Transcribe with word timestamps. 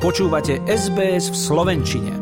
Počúvate 0.00 0.64
SBS 0.64 1.28
v 1.28 1.36
Slovenčine. 1.36 2.12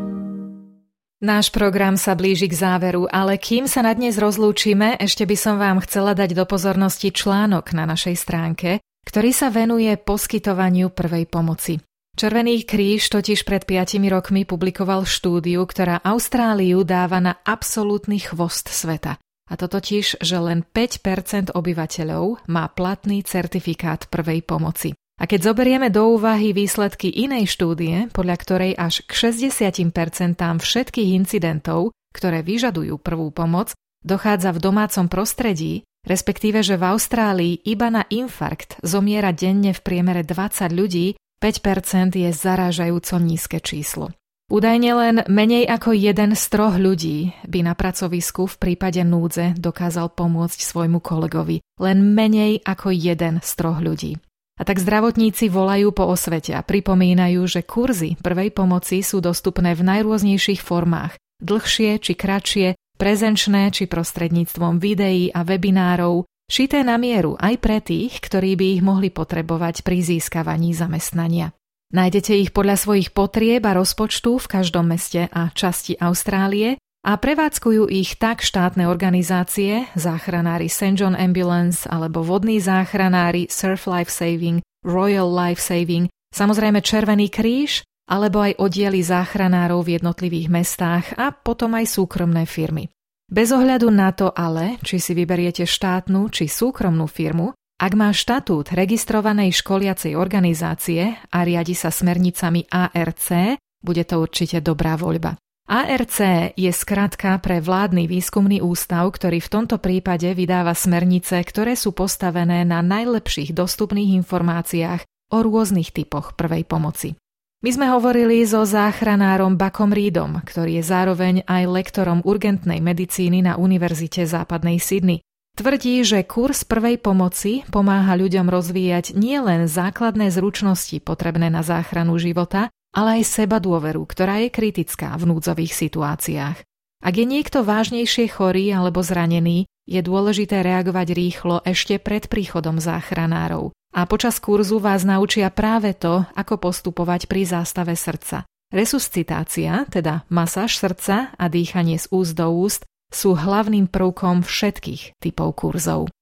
Náš 1.23 1.47
program 1.47 1.95
sa 1.95 2.11
blíži 2.11 2.51
k 2.51 2.59
záveru, 2.59 3.07
ale 3.07 3.39
kým 3.39 3.71
sa 3.71 3.79
na 3.79 3.95
dnes 3.95 4.19
rozlúčime, 4.19 4.99
ešte 4.99 5.23
by 5.23 5.37
som 5.39 5.55
vám 5.55 5.79
chcela 5.87 6.11
dať 6.11 6.35
do 6.35 6.43
pozornosti 6.43 7.15
článok 7.15 7.71
na 7.71 7.87
našej 7.87 8.19
stránke, 8.19 8.83
ktorý 9.07 9.31
sa 9.31 9.47
venuje 9.47 9.95
poskytovaniu 9.95 10.91
prvej 10.91 11.23
pomoci. 11.31 11.79
Červený 12.19 12.67
kríž 12.67 13.07
totiž 13.15 13.47
pred 13.47 13.63
5 13.63 13.95
rokmi 14.11 14.43
publikoval 14.43 15.07
štúdiu, 15.07 15.63
ktorá 15.63 16.03
Austráliu 16.03 16.83
dáva 16.83 17.23
na 17.23 17.39
absolútny 17.47 18.19
chvost 18.19 18.67
sveta. 18.67 19.15
A 19.47 19.55
to 19.55 19.71
totiž, 19.71 20.19
že 20.19 20.35
len 20.35 20.67
5% 20.67 21.55
obyvateľov 21.55 22.43
má 22.51 22.67
platný 22.75 23.23
certifikát 23.23 24.11
prvej 24.11 24.43
pomoci. 24.43 24.98
A 25.19 25.27
keď 25.27 25.51
zoberieme 25.51 25.91
do 25.91 26.15
úvahy 26.15 26.55
výsledky 26.55 27.11
inej 27.11 27.51
štúdie, 27.51 28.07
podľa 28.15 28.35
ktorej 28.39 28.71
až 28.79 29.03
k 29.03 29.35
60% 29.35 29.91
všetkých 30.39 31.09
incidentov, 31.11 31.91
ktoré 32.15 32.39
vyžadujú 32.39 32.95
prvú 33.03 33.27
pomoc, 33.35 33.75
dochádza 33.99 34.55
v 34.55 34.63
domácom 34.63 35.11
prostredí, 35.11 35.83
respektíve 36.07 36.63
že 36.63 36.79
v 36.79 36.87
Austrálii 36.95 37.59
iba 37.67 37.91
na 37.91 38.07
infarkt 38.07 38.79
zomiera 38.79 39.35
denne 39.35 39.75
v 39.75 39.83
priemere 39.83 40.23
20 40.23 40.71
ľudí, 40.71 41.19
5% 41.43 42.15
je 42.15 42.31
zarážajúco 42.31 43.15
nízke 43.19 43.59
číslo. 43.59 44.15
Údajne 44.49 44.91
len 44.97 45.15
menej 45.29 45.69
ako 45.69 45.93
jeden 45.93 46.33
z 46.33 46.43
troch 46.49 46.73
ľudí 46.73 47.37
by 47.45 47.59
na 47.69 47.77
pracovisku 47.77 48.49
v 48.49 48.55
prípade 48.57 49.05
núdze 49.05 49.53
dokázal 49.53 50.09
pomôcť 50.09 50.57
svojmu 50.65 51.05
kolegovi. 51.05 51.61
Len 51.77 52.01
menej 52.01 52.65
ako 52.65 52.89
jeden 52.89 53.45
z 53.45 53.51
troch 53.53 53.77
ľudí. 53.77 54.17
A 54.59 54.67
tak 54.67 54.83
zdravotníci 54.83 55.47
volajú 55.47 55.95
po 55.95 56.11
osvete 56.11 56.51
a 56.51 56.59
pripomínajú, 56.59 57.41
že 57.47 57.63
kurzy 57.63 58.19
prvej 58.19 58.51
pomoci 58.51 58.99
sú 58.99 59.23
dostupné 59.23 59.71
v 59.71 59.87
najrôznejších 59.87 60.59
formách, 60.59 61.15
dlhšie 61.39 62.03
či 62.03 62.13
kratšie, 62.19 62.67
prezenčné 62.99 63.71
či 63.71 63.87
prostredníctvom 63.87 64.83
videí 64.83 65.31
a 65.31 65.47
webinárov, 65.47 66.27
šité 66.51 66.83
na 66.83 66.99
mieru 66.99 67.39
aj 67.39 67.55
pre 67.63 67.79
tých, 67.79 68.19
ktorí 68.19 68.59
by 68.59 68.65
ich 68.75 68.81
mohli 68.83 69.07
potrebovať 69.07 69.87
pri 69.87 70.03
získavaní 70.03 70.75
zamestnania. 70.75 71.55
Nájdete 71.89 72.35
ich 72.37 72.51
podľa 72.51 72.75
svojich 72.77 73.15
potrieb 73.15 73.63
a 73.65 73.73
rozpočtu 73.73 74.37
v 74.37 74.45
každom 74.45 74.91
meste 74.91 75.31
a 75.31 75.49
časti 75.55 75.95
Austrálie 75.97 76.77
a 76.99 77.15
prevádzkujú 77.15 77.87
ich 77.87 78.19
tak 78.19 78.43
štátne 78.43 78.91
organizácie, 78.91 79.87
záchranári 79.95 80.67
St. 80.67 80.99
John 80.99 81.15
Ambulance 81.15 81.87
alebo 81.87 82.23
vodní 82.23 82.59
záchranári 82.59 83.47
Surf 83.47 83.87
Life 83.87 84.11
Saving, 84.11 84.59
Royal 84.83 85.31
Life 85.31 85.63
Saving, 85.63 86.11
samozrejme 86.35 86.83
Červený 86.83 87.31
kríž, 87.31 87.87
alebo 88.09 88.41
aj 88.43 88.57
oddiely 88.57 88.99
záchranárov 89.05 89.85
v 89.85 90.01
jednotlivých 90.01 90.47
mestách 90.49 91.05
a 91.15 91.31
potom 91.31 91.77
aj 91.77 91.85
súkromné 91.87 92.43
firmy. 92.49 92.89
Bez 93.29 93.53
ohľadu 93.53 93.93
na 93.93 94.09
to 94.09 94.33
ale, 94.33 94.81
či 94.81 94.97
si 94.97 95.13
vyberiete 95.13 95.63
štátnu 95.69 96.33
či 96.33 96.49
súkromnú 96.49 97.05
firmu, 97.05 97.53
ak 97.79 97.93
má 97.95 98.11
štatút 98.11 98.75
registrovanej 98.75 99.55
školiacej 99.55 100.17
organizácie 100.17 101.15
a 101.31 101.37
riadi 101.45 101.77
sa 101.77 101.93
smernicami 101.93 102.67
ARC, 102.67 103.55
bude 103.79 104.03
to 104.03 104.19
určite 104.19 104.59
dobrá 104.59 104.99
voľba. 104.99 105.39
ARC 105.69 106.17
je 106.57 106.71
skratka 106.73 107.37
pre 107.37 107.61
vládny 107.61 108.09
výskumný 108.09 108.57
ústav, 108.57 109.05
ktorý 109.13 109.37
v 109.37 109.51
tomto 109.53 109.77
prípade 109.77 110.25
vydáva 110.33 110.73
smernice, 110.73 111.37
ktoré 111.45 111.77
sú 111.77 111.93
postavené 111.93 112.65
na 112.65 112.81
najlepších 112.81 113.53
dostupných 113.53 114.17
informáciách 114.17 115.05
o 115.29 115.37
rôznych 115.45 115.93
typoch 115.93 116.33
prvej 116.33 116.65
pomoci. 116.65 117.13
My 117.61 117.69
sme 117.69 117.85
hovorili 117.93 118.41
so 118.49 118.65
záchranárom 118.65 119.61
Bakom 119.61 119.93
Reedom, 119.93 120.41
ktorý 120.41 120.81
je 120.81 120.83
zároveň 120.89 121.35
aj 121.45 121.63
lektorom 121.69 122.25
urgentnej 122.25 122.81
medicíny 122.81 123.45
na 123.45 123.53
Univerzite 123.61 124.25
západnej 124.25 124.81
Sydney. 124.81 125.21
Tvrdí, 125.53 126.01
že 126.01 126.25
kurz 126.25 126.65
prvej 126.65 126.97
pomoci 126.97 127.61
pomáha 127.69 128.17
ľuďom 128.17 128.49
rozvíjať 128.49 129.13
nielen 129.13 129.69
základné 129.69 130.33
zručnosti 130.33 130.97
potrebné 131.03 131.53
na 131.53 131.61
záchranu 131.61 132.17
života, 132.17 132.73
ale 132.93 133.21
aj 133.21 133.23
seba 133.27 133.61
dôveru, 133.61 134.05
ktorá 134.05 134.41
je 134.43 134.49
kritická 134.49 135.13
v 135.17 135.29
núdzových 135.29 135.73
situáciách. 135.73 136.57
Ak 136.99 137.13
je 137.15 137.23
niekto 137.23 137.63
vážnejšie 137.63 138.27
chorý 138.27 138.75
alebo 138.75 138.99
zranený, 138.99 139.69
je 139.87 140.01
dôležité 140.03 140.61
reagovať 140.61 141.07
rýchlo 141.15 141.55
ešte 141.63 141.97
pred 141.97 142.27
príchodom 142.27 142.77
záchranárov. 142.77 143.71
A 143.89 144.05
počas 144.05 144.37
kurzu 144.37 144.77
vás 144.77 145.01
naučia 145.01 145.49
práve 145.49 145.97
to, 145.97 146.21
ako 146.37 146.61
postupovať 146.61 147.25
pri 147.25 147.41
zástave 147.47 147.97
srdca. 147.97 148.45
Resuscitácia, 148.69 149.89
teda 149.89 150.29
masáž 150.29 150.77
srdca 150.77 151.33
a 151.33 151.45
dýchanie 151.49 151.97
z 151.97 152.05
úst 152.13 152.37
do 152.37 152.53
úst, 152.53 152.85
sú 153.09 153.33
hlavným 153.33 153.89
prvkom 153.89 154.45
všetkých 154.45 155.17
typov 155.17 155.57
kurzov. 155.57 156.13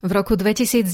V 0.00 0.16
roku 0.16 0.32
2019 0.32 0.88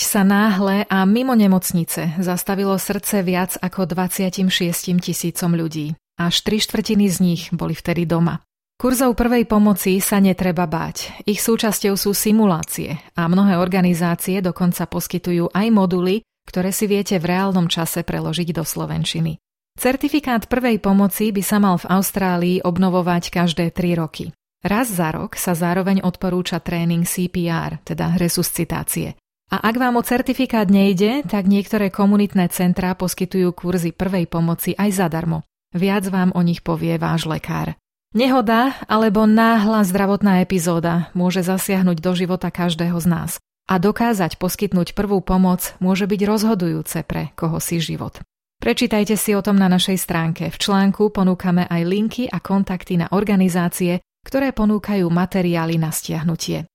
sa 0.00 0.24
náhle 0.24 0.88
a 0.88 1.04
mimo 1.04 1.36
nemocnice 1.36 2.16
zastavilo 2.24 2.72
srdce 2.80 3.20
viac 3.20 3.60
ako 3.60 3.84
26 3.84 4.48
tisícom 4.96 5.52
ľudí. 5.52 5.92
Až 6.16 6.40
tri 6.40 6.56
štvrtiny 6.56 7.04
z 7.12 7.16
nich 7.20 7.42
boli 7.52 7.76
vtedy 7.76 8.08
doma. 8.08 8.40
Kurzov 8.80 9.12
prvej 9.12 9.44
pomoci 9.44 10.00
sa 10.00 10.24
netreba 10.24 10.64
báť. 10.64 11.20
Ich 11.28 11.44
súčasťou 11.44 12.00
sú 12.00 12.16
simulácie 12.16 12.96
a 13.12 13.28
mnohé 13.28 13.60
organizácie 13.60 14.40
dokonca 14.40 14.88
poskytujú 14.88 15.52
aj 15.52 15.66
moduly, 15.68 16.24
ktoré 16.48 16.72
si 16.72 16.88
viete 16.88 17.20
v 17.20 17.36
reálnom 17.36 17.68
čase 17.68 18.08
preložiť 18.08 18.56
do 18.56 18.64
slovenčiny. 18.64 19.36
Certifikát 19.76 20.48
prvej 20.48 20.80
pomoci 20.80 21.28
by 21.28 21.44
sa 21.44 21.60
mal 21.60 21.76
v 21.76 21.92
Austrálii 21.92 22.56
obnovovať 22.64 23.36
každé 23.36 23.68
3 23.68 24.00
roky. 24.00 24.32
Raz 24.60 24.92
za 24.92 25.08
rok 25.08 25.40
sa 25.40 25.56
zároveň 25.56 26.04
odporúča 26.04 26.60
tréning 26.60 27.08
CPR, 27.08 27.80
teda 27.80 28.20
resuscitácie. 28.20 29.16
A 29.50 29.56
ak 29.66 29.74
vám 29.80 29.96
o 29.98 30.02
certifikát 30.04 30.68
nejde, 30.68 31.24
tak 31.26 31.48
niektoré 31.48 31.88
komunitné 31.88 32.52
centrá 32.52 32.92
poskytujú 32.94 33.50
kurzy 33.56 33.90
prvej 33.90 34.28
pomoci 34.28 34.76
aj 34.76 35.00
zadarmo. 35.00 35.42
Viac 35.72 36.06
vám 36.12 36.30
o 36.36 36.44
nich 36.44 36.60
povie 36.60 37.00
váš 37.00 37.24
lekár. 37.24 37.74
Nehoda 38.10 38.74
alebo 38.90 39.22
náhla 39.24 39.86
zdravotná 39.86 40.42
epizóda 40.42 41.14
môže 41.14 41.46
zasiahnuť 41.46 41.98
do 42.02 42.12
života 42.18 42.50
každého 42.50 42.98
z 42.98 43.06
nás 43.06 43.30
a 43.70 43.78
dokázať 43.78 44.34
poskytnúť 44.36 44.98
prvú 44.98 45.22
pomoc 45.22 45.78
môže 45.78 46.10
byť 46.10 46.20
rozhodujúce 46.26 47.06
pre 47.06 47.30
koho 47.38 47.62
si 47.62 47.78
život. 47.78 48.18
Prečítajte 48.58 49.14
si 49.14 49.32
o 49.32 49.40
tom 49.40 49.56
na 49.56 49.70
našej 49.70 49.96
stránke. 49.96 50.50
V 50.50 50.58
článku 50.58 51.14
ponúkame 51.14 51.64
aj 51.70 51.82
linky 51.86 52.24
a 52.26 52.42
kontakty 52.42 52.98
na 52.98 53.08
organizácie, 53.14 54.02
ktoré 54.22 54.54
ponúkajú 54.54 55.08
materiály 55.10 55.80
na 55.80 55.90
stiahnutie. 55.90 56.70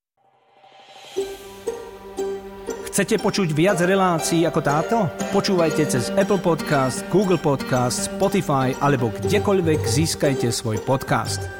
Chcete 2.95 3.19
počuť 3.19 3.51
viac 3.51 3.83
relácií 3.83 4.47
ako 4.47 4.61
táto? 4.63 4.97
Počúvajte 5.35 5.83
cez 5.83 6.15
Apple 6.15 6.39
Podcast, 6.39 7.03
Google 7.11 7.35
Podcast, 7.35 8.07
Spotify 8.07 8.71
alebo 8.79 9.11
kdekoľvek 9.11 9.83
získajte 9.83 10.47
svoj 10.47 10.79
podcast. 10.79 11.54